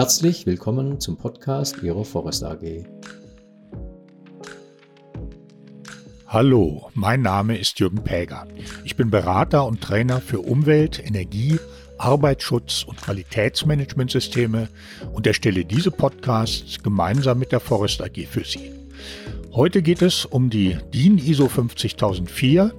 Herzlich 0.00 0.46
willkommen 0.46 0.98
zum 0.98 1.18
Podcast 1.18 1.82
Ihrer 1.82 2.06
Forest 2.06 2.42
AG. 2.42 2.86
Hallo, 6.26 6.88
mein 6.94 7.20
Name 7.20 7.58
ist 7.58 7.78
Jürgen 7.80 8.02
Päger. 8.02 8.46
Ich 8.82 8.96
bin 8.96 9.10
Berater 9.10 9.66
und 9.66 9.82
Trainer 9.82 10.22
für 10.22 10.40
Umwelt, 10.40 11.06
Energie, 11.06 11.58
Arbeitsschutz 11.98 12.82
und 12.82 12.98
Qualitätsmanagementsysteme 13.02 14.70
und 15.12 15.26
erstelle 15.26 15.66
diese 15.66 15.90
Podcasts 15.90 16.82
gemeinsam 16.82 17.38
mit 17.38 17.52
der 17.52 17.60
Forest 17.60 18.00
AG 18.00 18.26
für 18.26 18.46
Sie. 18.46 18.72
Heute 19.52 19.82
geht 19.82 20.00
es 20.00 20.24
um 20.24 20.48
die 20.48 20.78
DIN 20.94 21.18
ISO 21.18 21.46
50004, 21.46 22.72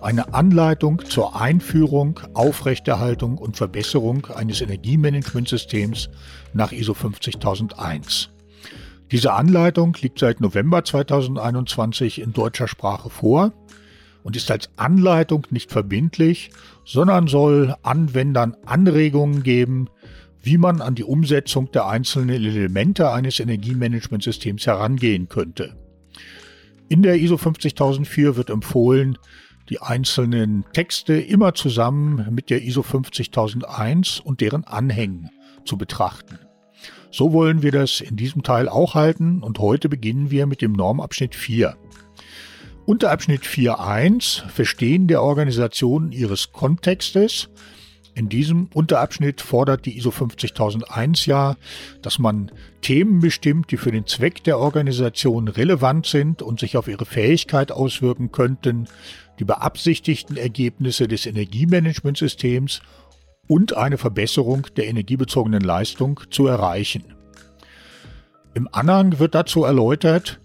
eine 0.00 0.32
Anleitung 0.34 1.04
zur 1.04 1.40
Einführung, 1.40 2.20
Aufrechterhaltung 2.34 3.38
und 3.38 3.56
Verbesserung 3.56 4.26
eines 4.26 4.60
Energiemanagementsystems 4.60 6.08
nach 6.52 6.72
ISO 6.72 6.94
50001. 6.94 8.30
Diese 9.10 9.32
Anleitung 9.32 9.96
liegt 10.00 10.18
seit 10.18 10.40
November 10.40 10.84
2021 10.84 12.20
in 12.20 12.32
deutscher 12.32 12.68
Sprache 12.68 13.10
vor 13.10 13.52
und 14.22 14.36
ist 14.36 14.50
als 14.50 14.68
Anleitung 14.76 15.46
nicht 15.50 15.72
verbindlich, 15.72 16.50
sondern 16.84 17.26
soll 17.26 17.74
Anwendern 17.82 18.56
Anregungen 18.66 19.42
geben, 19.42 19.88
wie 20.42 20.58
man 20.58 20.80
an 20.80 20.94
die 20.94 21.04
Umsetzung 21.04 21.70
der 21.72 21.86
einzelnen 21.86 22.28
Elemente 22.28 23.10
eines 23.10 23.40
Energiemanagementsystems 23.40 24.66
herangehen 24.66 25.28
könnte. 25.28 25.74
In 26.88 27.02
der 27.02 27.16
ISO 27.16 27.36
50004 27.36 28.36
wird 28.36 28.50
empfohlen, 28.50 29.18
die 29.68 29.80
einzelnen 29.80 30.64
Texte 30.72 31.14
immer 31.14 31.54
zusammen 31.54 32.26
mit 32.30 32.50
der 32.50 32.62
ISO 32.62 32.82
50001 32.82 34.20
und 34.20 34.40
deren 34.40 34.64
Anhängen 34.64 35.30
zu 35.64 35.76
betrachten. 35.76 36.38
So 37.10 37.32
wollen 37.32 37.62
wir 37.62 37.72
das 37.72 38.00
in 38.00 38.16
diesem 38.16 38.42
Teil 38.42 38.68
auch 38.68 38.94
halten 38.94 39.42
und 39.42 39.58
heute 39.58 39.88
beginnen 39.88 40.30
wir 40.30 40.46
mit 40.46 40.62
dem 40.62 40.72
Normabschnitt 40.72 41.34
4. 41.34 41.76
Unter 42.84 43.10
Abschnitt 43.10 43.42
4.1 43.42 44.48
Verstehen 44.48 45.08
der 45.08 45.22
Organisation 45.22 46.10
ihres 46.12 46.52
Kontextes. 46.52 47.50
In 48.14 48.28
diesem 48.28 48.68
Unterabschnitt 48.72 49.40
fordert 49.42 49.84
die 49.84 49.96
ISO 49.96 50.10
50001 50.10 51.26
ja, 51.26 51.56
dass 52.02 52.18
man 52.18 52.50
Themen 52.80 53.20
bestimmt, 53.20 53.70
die 53.70 53.76
für 53.76 53.92
den 53.92 54.06
Zweck 54.06 54.42
der 54.44 54.58
Organisation 54.58 55.48
relevant 55.48 56.06
sind 56.06 56.42
und 56.42 56.60
sich 56.60 56.76
auf 56.76 56.88
ihre 56.88 57.04
Fähigkeit 57.04 57.72
auswirken 57.72 58.32
könnten, 58.32 58.88
die 59.38 59.44
beabsichtigten 59.44 60.36
Ergebnisse 60.36 61.08
des 61.08 61.26
Energiemanagementsystems 61.26 62.80
und 63.46 63.76
eine 63.76 63.98
Verbesserung 63.98 64.66
der 64.76 64.88
energiebezogenen 64.88 65.62
Leistung 65.62 66.20
zu 66.30 66.46
erreichen. 66.46 67.04
Im 68.54 68.68
Anhang 68.72 69.18
wird 69.18 69.34
dazu 69.34 69.64
erläutert, 69.64 70.40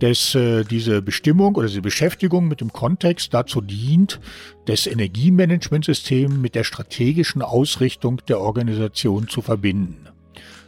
dass 0.00 0.34
äh, 0.34 0.64
diese 0.64 1.02
Bestimmung 1.02 1.54
oder 1.54 1.68
diese 1.68 1.82
Beschäftigung 1.82 2.48
mit 2.48 2.60
dem 2.60 2.72
Kontext 2.72 3.32
dazu 3.32 3.60
dient, 3.60 4.20
das 4.66 4.86
Energiemanagementsystem 4.86 6.40
mit 6.40 6.54
der 6.54 6.64
strategischen 6.64 7.42
Ausrichtung 7.42 8.20
der 8.28 8.40
Organisation 8.40 9.28
zu 9.28 9.40
verbinden. 9.40 10.08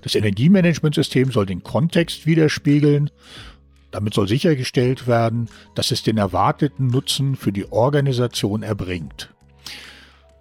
Das 0.03 0.15
Energiemanagementsystem 0.15 1.33
soll 1.33 1.47
den 1.47 1.65
Kontext 1.65 2.27
widerspiegeln. 2.27 3.11
Damit 3.91 4.15
soll 4.15 4.29
sichergestellt 4.29 5.07
werden, 5.07 5.49
dass 5.75 5.91
es 5.91 6.03
den 6.03 6.19
erwarteten 6.19 6.89
Nutzen 6.89 7.37
für 7.37 7.53
die 7.53 7.71
Organisation 7.71 8.63
erbringt. 8.63 9.33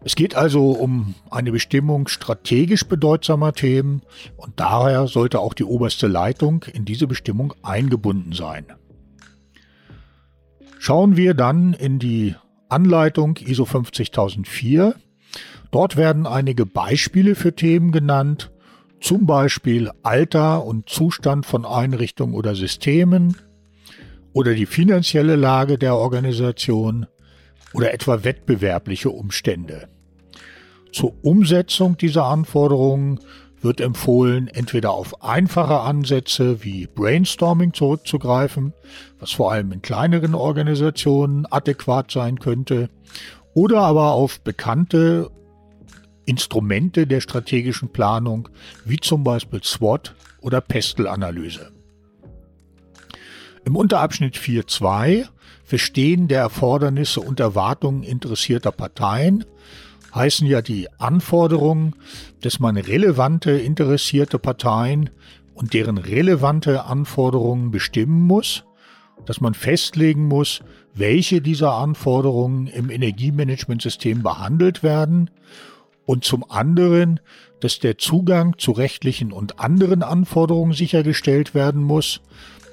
Es 0.05 0.15
geht 0.15 0.35
also 0.35 0.69
um 0.69 1.15
eine 1.31 1.51
Bestimmung 1.51 2.07
strategisch 2.07 2.85
bedeutsamer 2.85 3.53
Themen 3.53 4.03
und 4.37 4.59
daher 4.59 5.07
sollte 5.07 5.39
auch 5.39 5.55
die 5.55 5.63
oberste 5.63 6.05
Leitung 6.05 6.63
in 6.71 6.85
diese 6.85 7.07
Bestimmung 7.07 7.53
eingebunden 7.63 8.31
sein. 8.33 8.65
Schauen 10.77 11.17
wir 11.17 11.33
dann 11.33 11.73
in 11.73 11.97
die 11.97 12.35
Anleitung 12.69 13.37
ISO 13.37 13.65
50004. 13.65 14.93
Dort 15.71 15.97
werden 15.97 16.27
einige 16.27 16.67
Beispiele 16.67 17.33
für 17.33 17.55
Themen 17.55 17.91
genannt, 17.91 18.51
zum 19.01 19.25
Beispiel 19.25 19.91
Alter 20.03 20.65
und 20.65 20.89
Zustand 20.89 21.45
von 21.45 21.65
Einrichtungen 21.65 22.33
oder 22.33 22.55
Systemen 22.55 23.37
oder 24.33 24.53
die 24.53 24.65
finanzielle 24.65 25.35
Lage 25.35 25.77
der 25.77 25.95
Organisation 25.95 27.07
oder 27.73 27.93
etwa 27.93 28.23
wettbewerbliche 28.23 29.09
Umstände. 29.09 29.87
Zur 30.91 31.13
Umsetzung 31.23 31.97
dieser 31.97 32.25
Anforderungen 32.25 33.19
wird 33.61 33.81
empfohlen, 33.81 34.47
entweder 34.47 34.91
auf 34.91 35.23
einfache 35.23 35.79
Ansätze 35.79 36.63
wie 36.63 36.87
Brainstorming 36.87 37.73
zurückzugreifen, 37.73 38.73
was 39.19 39.31
vor 39.31 39.51
allem 39.51 39.71
in 39.71 39.81
kleineren 39.81 40.35
Organisationen 40.35 41.45
adäquat 41.47 42.11
sein 42.11 42.39
könnte, 42.39 42.89
oder 43.53 43.81
aber 43.81 44.11
auf 44.11 44.41
bekannte 44.41 45.31
Instrumente 46.25 47.07
der 47.07 47.21
strategischen 47.21 47.89
Planung, 47.89 48.49
wie 48.83 48.97
zum 48.97 49.23
Beispiel 49.23 49.63
SWOT 49.63 50.15
oder 50.41 50.61
Pestel-Analyse. 50.61 51.71
Im 53.65 53.75
Unterabschnitt 53.75 54.37
4.2 54.37 55.27
Verstehen 55.65 56.27
der 56.27 56.41
Erfordernisse 56.41 57.21
und 57.21 57.39
Erwartungen 57.39 58.03
interessierter 58.03 58.71
Parteien 58.71 59.45
heißen 60.13 60.45
ja 60.47 60.61
die 60.61 60.87
Anforderungen, 60.99 61.95
dass 62.41 62.59
man 62.59 62.77
relevante 62.77 63.51
interessierte 63.51 64.37
Parteien 64.37 65.09
und 65.55 65.73
deren 65.73 65.97
relevante 65.97 66.85
Anforderungen 66.85 67.71
bestimmen 67.71 68.21
muss, 68.21 68.63
dass 69.25 69.41
man 69.41 69.55
festlegen 69.55 70.27
muss, 70.27 70.61
welche 70.93 71.41
dieser 71.41 71.73
Anforderungen 71.73 72.67
im 72.67 72.91
Energiemanagementsystem 72.91 74.21
behandelt 74.21 74.83
werden 74.83 75.31
und 76.05 76.23
zum 76.23 76.49
anderen, 76.49 77.19
dass 77.59 77.79
der 77.79 77.97
Zugang 77.97 78.57
zu 78.57 78.71
rechtlichen 78.71 79.31
und 79.31 79.59
anderen 79.59 80.03
Anforderungen 80.03 80.73
sichergestellt 80.73 81.53
werden 81.55 81.81
muss, 81.81 82.21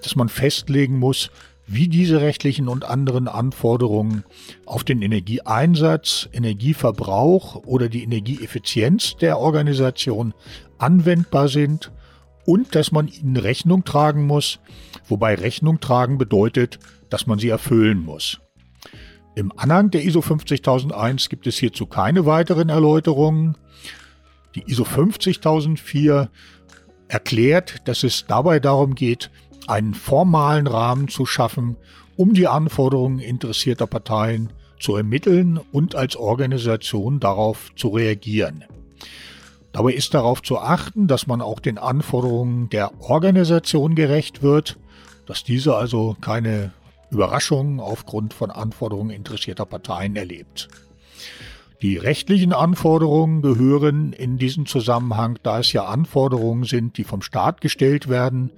dass 0.02 0.16
man 0.16 0.28
festlegen 0.28 0.98
muss, 0.98 1.30
wie 1.66 1.88
diese 1.88 2.20
rechtlichen 2.20 2.68
und 2.68 2.84
anderen 2.84 3.28
Anforderungen 3.28 4.24
auf 4.66 4.84
den 4.84 5.00
Energieeinsatz, 5.00 6.28
Energieverbrauch 6.32 7.56
oder 7.64 7.88
die 7.88 8.02
Energieeffizienz 8.02 9.16
der 9.16 9.38
Organisation 9.38 10.34
anwendbar 10.78 11.48
sind 11.48 11.90
und 12.44 12.74
dass 12.74 12.92
man 12.92 13.08
ihnen 13.08 13.36
Rechnung 13.36 13.84
tragen 13.84 14.26
muss, 14.26 14.58
wobei 15.06 15.34
Rechnung 15.34 15.80
tragen 15.80 16.18
bedeutet, 16.18 16.78
dass 17.08 17.26
man 17.26 17.38
sie 17.38 17.48
erfüllen 17.48 18.04
muss. 18.04 18.41
Im 19.34 19.52
Anhang 19.56 19.90
der 19.90 20.04
ISO 20.04 20.20
50001 20.20 21.30
gibt 21.30 21.46
es 21.46 21.56
hierzu 21.56 21.86
keine 21.86 22.26
weiteren 22.26 22.68
Erläuterungen. 22.68 23.56
Die 24.54 24.64
ISO 24.66 24.84
50004 24.84 26.28
erklärt, 27.08 27.88
dass 27.88 28.02
es 28.02 28.26
dabei 28.26 28.60
darum 28.60 28.94
geht, 28.94 29.30
einen 29.66 29.94
formalen 29.94 30.66
Rahmen 30.66 31.08
zu 31.08 31.24
schaffen, 31.24 31.76
um 32.16 32.34
die 32.34 32.46
Anforderungen 32.46 33.20
interessierter 33.20 33.86
Parteien 33.86 34.52
zu 34.78 34.96
ermitteln 34.96 35.58
und 35.70 35.94
als 35.94 36.16
Organisation 36.16 37.18
darauf 37.18 37.70
zu 37.74 37.88
reagieren. 37.88 38.64
Dabei 39.72 39.92
ist 39.92 40.12
darauf 40.12 40.42
zu 40.42 40.58
achten, 40.58 41.06
dass 41.06 41.26
man 41.26 41.40
auch 41.40 41.58
den 41.58 41.78
Anforderungen 41.78 42.68
der 42.68 43.00
Organisation 43.00 43.94
gerecht 43.94 44.42
wird, 44.42 44.78
dass 45.24 45.44
diese 45.44 45.76
also 45.76 46.16
keine 46.20 46.72
Überraschungen 47.12 47.78
aufgrund 47.78 48.34
von 48.34 48.50
Anforderungen 48.50 49.10
interessierter 49.10 49.66
Parteien 49.66 50.16
erlebt. 50.16 50.68
Die 51.82 51.96
rechtlichen 51.96 52.52
Anforderungen 52.52 53.42
gehören 53.42 54.12
in 54.12 54.38
diesen 54.38 54.66
Zusammenhang, 54.66 55.38
da 55.42 55.58
es 55.60 55.72
ja 55.72 55.84
Anforderungen 55.84 56.64
sind, 56.64 56.96
die 56.96 57.04
vom 57.04 57.22
Staat 57.22 57.60
gestellt 57.60 58.08
werden, 58.08 58.52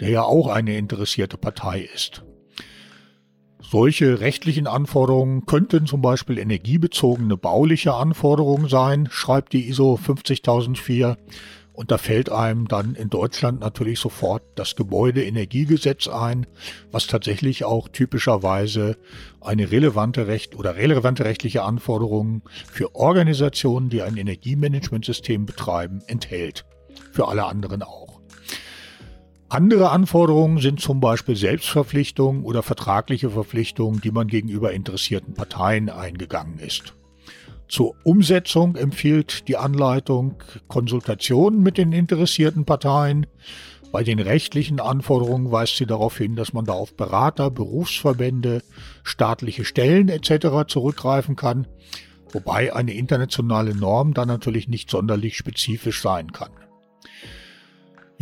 der 0.00 0.08
ja 0.08 0.22
auch 0.22 0.48
eine 0.48 0.76
interessierte 0.76 1.36
Partei 1.36 1.88
ist. 1.94 2.24
Solche 3.60 4.20
rechtlichen 4.20 4.66
Anforderungen 4.66 5.46
könnten 5.46 5.86
zum 5.86 6.02
Beispiel 6.02 6.38
energiebezogene 6.38 7.36
bauliche 7.36 7.94
Anforderungen 7.94 8.68
sein, 8.68 9.08
schreibt 9.10 9.52
die 9.52 9.68
ISO 9.68 9.96
50004. 9.96 11.16
Und 11.72 11.90
da 11.90 11.96
fällt 11.98 12.30
einem 12.30 12.68
dann 12.68 12.94
in 12.94 13.08
Deutschland 13.08 13.60
natürlich 13.60 13.98
sofort 13.98 14.42
das 14.56 14.76
Gebäudeenergiegesetz 14.76 16.06
ein, 16.06 16.46
was 16.90 17.06
tatsächlich 17.06 17.64
auch 17.64 17.88
typischerweise 17.88 18.98
eine 19.40 19.70
relevante 19.70 20.26
Recht 20.26 20.54
oder 20.54 20.76
relevante 20.76 21.24
rechtliche 21.24 21.62
Anforderungen 21.62 22.42
für 22.70 22.94
Organisationen, 22.94 23.88
die 23.88 24.02
ein 24.02 24.16
Energiemanagementsystem 24.16 25.46
betreiben, 25.46 26.00
enthält. 26.06 26.66
Für 27.10 27.28
alle 27.28 27.44
anderen 27.44 27.82
auch. 27.82 28.20
Andere 29.48 29.90
Anforderungen 29.90 30.58
sind 30.62 30.80
zum 30.80 31.00
Beispiel 31.00 31.36
Selbstverpflichtungen 31.36 32.42
oder 32.42 32.62
vertragliche 32.62 33.30
Verpflichtungen, 33.30 34.00
die 34.00 34.10
man 34.10 34.26
gegenüber 34.26 34.72
interessierten 34.72 35.34
Parteien 35.34 35.90
eingegangen 35.90 36.58
ist. 36.58 36.94
Zur 37.72 37.94
Umsetzung 38.04 38.76
empfiehlt 38.76 39.48
die 39.48 39.56
Anleitung 39.56 40.34
Konsultationen 40.68 41.62
mit 41.62 41.78
den 41.78 41.92
interessierten 41.92 42.66
Parteien. 42.66 43.26
Bei 43.92 44.04
den 44.04 44.18
rechtlichen 44.18 44.78
Anforderungen 44.78 45.50
weist 45.50 45.78
sie 45.78 45.86
darauf 45.86 46.18
hin, 46.18 46.36
dass 46.36 46.52
man 46.52 46.66
da 46.66 46.74
auf 46.74 46.94
Berater, 46.98 47.50
Berufsverbände, 47.50 48.62
staatliche 49.04 49.64
Stellen 49.64 50.10
etc. 50.10 50.68
zurückgreifen 50.68 51.34
kann, 51.34 51.66
wobei 52.30 52.76
eine 52.76 52.92
internationale 52.92 53.74
Norm 53.74 54.12
dann 54.12 54.28
natürlich 54.28 54.68
nicht 54.68 54.90
sonderlich 54.90 55.38
spezifisch 55.38 56.02
sein 56.02 56.30
kann. 56.30 56.50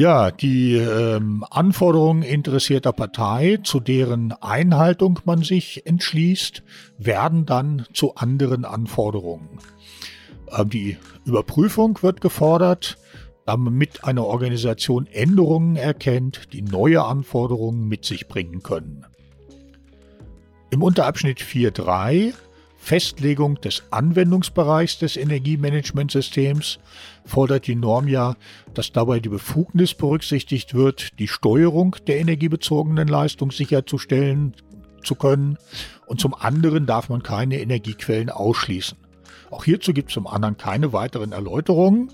Ja, 0.00 0.30
die 0.30 0.76
ähm, 0.76 1.44
Anforderungen 1.50 2.22
interessierter 2.22 2.90
Partei, 2.90 3.58
zu 3.62 3.80
deren 3.80 4.32
Einhaltung 4.32 5.20
man 5.26 5.42
sich 5.42 5.86
entschließt, 5.86 6.62
werden 6.96 7.44
dann 7.44 7.84
zu 7.92 8.14
anderen 8.14 8.64
Anforderungen. 8.64 9.58
Ähm, 10.56 10.70
die 10.70 10.96
Überprüfung 11.26 11.98
wird 12.00 12.22
gefordert, 12.22 12.96
damit 13.44 14.02
eine 14.02 14.24
Organisation 14.24 15.06
Änderungen 15.06 15.76
erkennt, 15.76 16.54
die 16.54 16.62
neue 16.62 17.04
Anforderungen 17.04 17.86
mit 17.86 18.06
sich 18.06 18.26
bringen 18.26 18.62
können. 18.62 19.04
Im 20.70 20.82
Unterabschnitt 20.82 21.40
4.3 21.40 22.32
Festlegung 22.82 23.60
des 23.60 23.84
Anwendungsbereichs 23.90 24.98
des 24.98 25.16
Energiemanagementsystems 25.16 26.78
fordert 27.26 27.66
die 27.66 27.76
Norm 27.76 28.08
ja, 28.08 28.36
dass 28.74 28.90
dabei 28.90 29.20
die 29.20 29.28
Befugnis 29.28 29.94
berücksichtigt 29.94 30.74
wird, 30.74 31.18
die 31.18 31.28
Steuerung 31.28 31.94
der 32.06 32.18
energiebezogenen 32.18 33.06
Leistung 33.06 33.52
sicherzustellen 33.52 34.54
zu 35.04 35.14
können 35.14 35.58
und 36.06 36.20
zum 36.20 36.34
anderen 36.34 36.86
darf 36.86 37.10
man 37.10 37.22
keine 37.22 37.60
Energiequellen 37.60 38.30
ausschließen. 38.30 38.98
Auch 39.50 39.64
hierzu 39.64 39.92
gibt 39.92 40.08
es 40.08 40.14
zum 40.14 40.26
anderen 40.26 40.56
keine 40.56 40.92
weiteren 40.92 41.32
Erläuterungen. 41.32 42.10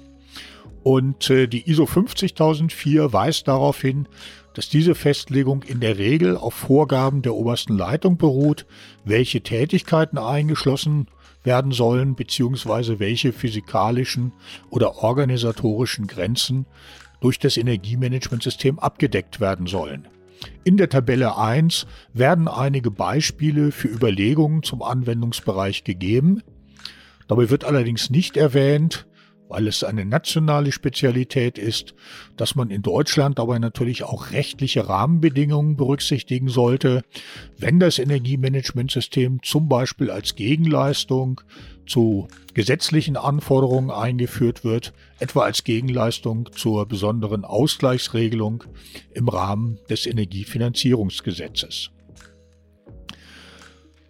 Und 0.82 1.30
äh, 1.30 1.48
die 1.48 1.68
ISO 1.68 1.86
50004 1.86 3.12
weist 3.12 3.48
darauf 3.48 3.80
hin, 3.80 4.06
dass 4.56 4.70
diese 4.70 4.94
Festlegung 4.94 5.62
in 5.64 5.80
der 5.80 5.98
Regel 5.98 6.34
auf 6.34 6.54
Vorgaben 6.54 7.20
der 7.20 7.34
obersten 7.34 7.76
Leitung 7.76 8.16
beruht, 8.16 8.64
welche 9.04 9.42
Tätigkeiten 9.42 10.16
eingeschlossen 10.16 11.08
werden 11.44 11.72
sollen, 11.72 12.14
beziehungsweise 12.14 12.98
welche 12.98 13.34
physikalischen 13.34 14.32
oder 14.70 15.02
organisatorischen 15.04 16.06
Grenzen 16.06 16.64
durch 17.20 17.38
das 17.38 17.58
Energiemanagementsystem 17.58 18.78
abgedeckt 18.78 19.40
werden 19.40 19.66
sollen. 19.66 20.08
In 20.64 20.78
der 20.78 20.88
Tabelle 20.88 21.36
1 21.36 21.86
werden 22.14 22.48
einige 22.48 22.90
Beispiele 22.90 23.72
für 23.72 23.88
Überlegungen 23.88 24.62
zum 24.62 24.82
Anwendungsbereich 24.82 25.84
gegeben. 25.84 26.42
Dabei 27.28 27.50
wird 27.50 27.64
allerdings 27.64 28.08
nicht 28.08 28.38
erwähnt, 28.38 29.06
weil 29.48 29.68
es 29.68 29.84
eine 29.84 30.04
nationale 30.04 30.72
Spezialität 30.72 31.58
ist, 31.58 31.94
dass 32.36 32.54
man 32.54 32.70
in 32.70 32.82
Deutschland 32.82 33.38
dabei 33.38 33.58
natürlich 33.58 34.04
auch 34.04 34.30
rechtliche 34.32 34.88
Rahmenbedingungen 34.88 35.76
berücksichtigen 35.76 36.48
sollte, 36.48 37.02
wenn 37.58 37.78
das 37.78 37.98
Energiemanagementsystem 37.98 39.42
zum 39.42 39.68
Beispiel 39.68 40.10
als 40.10 40.34
Gegenleistung 40.34 41.40
zu 41.86 42.28
gesetzlichen 42.54 43.16
Anforderungen 43.16 43.90
eingeführt 43.90 44.64
wird, 44.64 44.92
etwa 45.18 45.42
als 45.42 45.64
Gegenleistung 45.64 46.50
zur 46.52 46.86
besonderen 46.86 47.44
Ausgleichsregelung 47.44 48.64
im 49.14 49.28
Rahmen 49.28 49.78
des 49.88 50.06
Energiefinanzierungsgesetzes. 50.06 51.90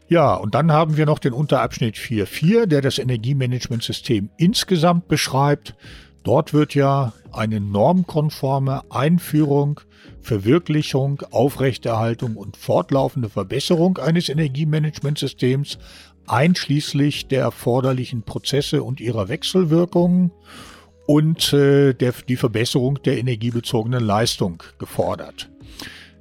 Ja, 0.09 0.35
und 0.35 0.55
dann 0.55 0.71
haben 0.71 0.97
wir 0.97 1.05
noch 1.05 1.19
den 1.19 1.33
Unterabschnitt 1.33 1.97
4.4, 1.97 2.67
der 2.67 2.81
das 2.81 2.99
Energiemanagementsystem 2.99 4.31
insgesamt 4.37 5.09
beschreibt. 5.09 5.75
Dort 6.23 6.53
wird 6.53 6.75
ja 6.75 7.13
eine 7.33 7.61
normkonforme 7.61 8.83
Einführung, 8.91 9.81
Verwirklichung, 10.21 11.23
Aufrechterhaltung 11.31 12.37
und 12.37 12.57
fortlaufende 12.57 13.29
Verbesserung 13.29 13.99
eines 13.99 14.29
Energiemanagementsystems 14.29 15.79
einschließlich 16.27 17.29
der 17.29 17.43
erforderlichen 17.43 18.23
Prozesse 18.23 18.83
und 18.83 19.01
ihrer 19.01 19.29
Wechselwirkungen 19.29 20.33
und 21.07 21.53
äh, 21.53 21.95
der, 21.95 22.15
die 22.29 22.37
Verbesserung 22.37 23.01
der 23.03 23.19
energiebezogenen 23.19 24.05
Leistung 24.05 24.63
gefordert. 24.79 25.49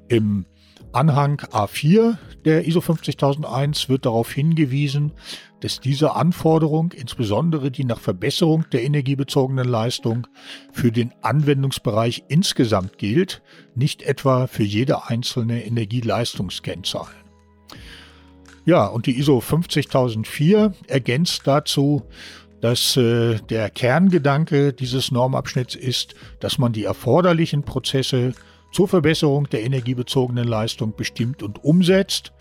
Im 0.07 0.45
Anhang 0.95 1.41
A4 1.51 2.17
der 2.45 2.67
ISO 2.67 2.79
50001 2.79 3.89
wird 3.89 4.05
darauf 4.05 4.31
hingewiesen, 4.31 5.11
dass 5.59 5.81
diese 5.81 6.15
Anforderung, 6.15 6.93
insbesondere 6.93 7.69
die 7.69 7.83
nach 7.83 7.99
Verbesserung 7.99 8.65
der 8.71 8.83
energiebezogenen 8.83 9.67
Leistung, 9.67 10.27
für 10.71 10.91
den 10.91 11.13
Anwendungsbereich 11.21 12.23
insgesamt 12.29 12.97
gilt, 12.97 13.41
nicht 13.75 14.03
etwa 14.03 14.47
für 14.47 14.63
jede 14.63 15.07
einzelne 15.09 15.65
Energieleistungskennzahl. 15.65 17.07
Ja, 18.63 18.85
und 18.85 19.05
die 19.05 19.19
ISO 19.19 19.41
50004 19.41 20.73
ergänzt 20.87 21.41
dazu, 21.45 22.03
dass 22.61 22.95
äh, 22.95 23.35
der 23.49 23.69
Kerngedanke 23.69 24.71
dieses 24.71 25.11
Normabschnitts 25.11 25.75
ist, 25.75 26.15
dass 26.39 26.57
man 26.57 26.71
die 26.71 26.85
erforderlichen 26.85 27.63
Prozesse 27.63 28.33
zur 28.75 28.89
Verbesserung 28.89 29.47
der 29.49 29.63
energiebezogenen 29.63 30.45
Leistung 30.45 30.93
bestimmt 30.97 31.41
und 31.41 31.63
umsetzt. 31.63 32.33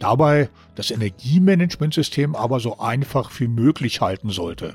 Dabei 0.00 0.48
das 0.74 0.90
Energiemanagementsystem 0.90 2.34
aber 2.34 2.58
so 2.58 2.80
einfach 2.80 3.30
wie 3.38 3.46
möglich 3.46 4.00
halten 4.00 4.30
sollte. 4.30 4.74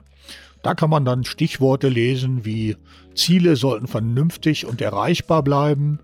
Da 0.63 0.73
kann 0.73 0.89
man 0.89 1.03
dann 1.03 1.25
Stichworte 1.25 1.89
lesen 1.89 2.45
wie 2.45 2.77
Ziele 3.13 3.57
sollten 3.57 3.87
vernünftig 3.87 4.65
und 4.65 4.79
erreichbar 4.79 5.43
bleiben, 5.43 5.99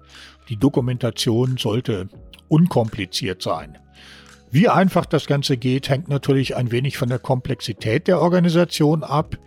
die 0.50 0.58
Dokumentation 0.58 1.56
sollte 1.56 2.10
unkompliziert 2.50 3.42
sein. 3.42 3.78
Wie 4.52 4.68
einfach 4.68 5.06
das 5.06 5.26
Ganze 5.26 5.56
geht, 5.56 5.88
hängt 5.88 6.10
natürlich 6.10 6.58
ein 6.58 6.74
wenig 6.74 6.98
von 6.98 7.08
der 7.08 7.20
Komplexität 7.20 8.10
der 8.10 8.20
Organisation 8.20 9.06
ab. 9.06 9.38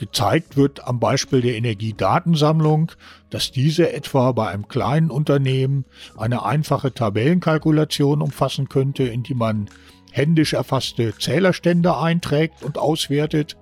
Gezeigt 0.00 0.56
wird 0.56 0.88
am 0.88 0.98
Beispiel 0.98 1.42
der 1.42 1.56
Energiedatensammlung, 1.56 2.90
dass 3.28 3.52
diese 3.52 3.92
etwa 3.92 4.32
bei 4.32 4.48
einem 4.48 4.66
kleinen 4.66 5.10
Unternehmen 5.10 5.84
eine 6.16 6.42
einfache 6.42 6.94
Tabellenkalkulation 6.94 8.22
umfassen 8.22 8.70
könnte, 8.70 9.02
in 9.02 9.24
die 9.24 9.34
man 9.34 9.68
händisch 10.10 10.54
erfasste 10.54 11.14
Zählerstände 11.18 11.98
einträgt 11.98 12.62
und 12.62 12.78
auswertet. 12.78 13.58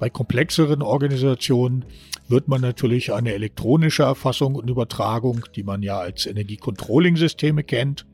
Bei 0.00 0.10
komplexeren 0.10 0.82
Organisationen 0.82 1.84
wird 2.26 2.48
man 2.48 2.60
natürlich 2.60 3.12
eine 3.12 3.32
elektronische 3.32 4.02
Erfassung 4.02 4.56
und 4.56 4.68
Übertragung, 4.68 5.44
die 5.54 5.62
man 5.62 5.84
ja 5.84 6.00
als 6.00 6.26
Energiecontrolling-Systeme 6.26 7.62
kennt, 7.62 8.04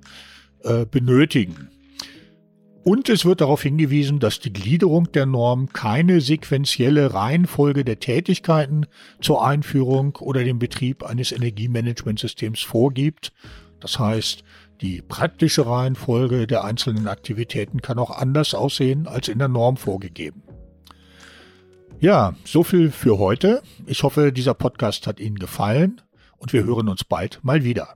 äh, 0.65 0.85
benötigen. 0.85 1.71
Und 2.85 3.09
es 3.09 3.25
wird 3.25 3.41
darauf 3.41 3.63
hingewiesen, 3.63 4.19
dass 4.19 4.41
die 4.41 4.53
Gliederung 4.53 5.11
der 5.11 5.25
Norm 5.25 5.73
keine 5.73 6.21
sequentielle 6.21 7.15
Reihenfolge 7.15 7.83
der 7.83 7.99
Tätigkeiten 7.99 8.87
zur 9.23 9.45
Einführung 9.45 10.17
oder 10.17 10.45
dem 10.45 10.59
Betrieb 10.59 11.03
eines 11.03 11.33
Energiemanagementsystems 11.33 12.61
vorgibt. 12.61 13.33
Das 13.81 13.99
heißt, 13.99 14.45
die 14.83 15.01
praktische 15.01 15.67
Reihenfolge 15.67 16.47
der 16.47 16.65
einzelnen 16.65 17.09
Aktivitäten 17.09 17.81
kann 17.81 17.99
auch 17.99 18.11
anders 18.11 18.55
aussehen 18.55 19.07
als 19.07 19.29
in 19.29 19.39
der 19.39 19.49
Norm 19.49 19.79
vorgegeben. 19.79 20.43
Ja, 22.01 22.35
so 22.45 22.65
viel 22.65 22.91
für 22.91 23.19
heute. 23.19 23.63
Ich 23.87 24.03
hoffe, 24.03 24.31
dieser 24.31 24.53
Podcast 24.53 25.07
hat 25.07 25.21
Ihnen 25.21 25.39
gefallen 25.39 26.03
und 26.37 26.53
wir 26.53 26.65
hören 26.65 26.91
uns 26.91 27.03
bald 27.03 27.41
mal 27.43 27.65
wieder. 27.65 27.95